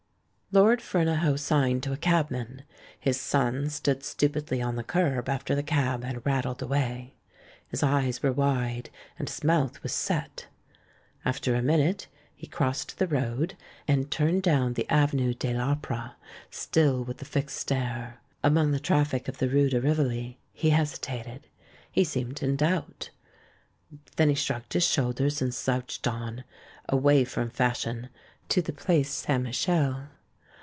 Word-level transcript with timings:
Lorn 0.53 0.79
Fernahoe 0.79 1.37
signed 1.39 1.81
to 1.83 1.93
a 1.93 1.97
cabman. 1.97 2.63
His 2.99 3.17
son 3.17 3.69
stood 3.69 4.03
stupidly 4.03 4.61
on 4.61 4.75
the 4.75 4.83
kerb 4.83 5.29
after 5.29 5.55
the 5.55 5.63
cab 5.63 6.03
had 6.03 6.25
rat 6.25 6.43
tled 6.43 6.61
away. 6.61 7.13
His 7.69 7.81
eyes 7.81 8.21
were 8.21 8.33
wide, 8.33 8.89
and 9.17 9.29
his 9.29 9.45
mouth 9.45 9.81
was 9.81 9.93
set. 9.93 10.47
After 11.23 11.55
a 11.55 11.61
minute 11.61 12.09
he 12.35 12.47
crossed 12.47 12.99
the 12.99 13.07
road, 13.07 13.55
and 13.87 14.11
turned 14.11 14.43
down 14.43 14.73
the 14.73 14.85
avenue 14.89 15.33
de 15.33 15.55
I'Opera, 15.55 16.17
still 16.49 17.01
with 17.01 17.19
the 17.19 17.23
fixed 17.23 17.55
stare. 17.55 18.19
Among 18.43 18.71
the 18.73 18.79
traffic 18.81 19.29
of 19.29 19.37
the 19.37 19.47
rue 19.47 19.69
de 19.69 19.79
Rivoli, 19.79 20.37
he 20.51 20.71
hesitated; 20.71 21.47
he 21.89 22.03
seemed 22.03 22.43
in 22.43 22.57
doubt. 22.57 23.09
Then 24.17 24.27
he 24.27 24.35
shrugged 24.35 24.73
his 24.73 24.83
shoulders, 24.85 25.41
and 25.41 25.53
slouched 25.53 26.05
on— 26.09 26.43
away 26.89 27.23
from 27.23 27.49
fashion, 27.49 28.09
to 28.49 28.61
the 28.61 28.73
place 28.73 29.11
St. 29.11 29.41
Michel. 29.41 30.09